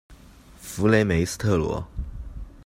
[0.59, 1.87] 弗雷梅斯特罗。